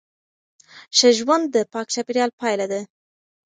ښه 0.97 1.09
ژوند 1.17 1.45
د 1.51 1.57
پاک 1.73 1.87
چاپیریال 1.93 2.29
پایله 2.39 2.65
ده. 2.71 2.81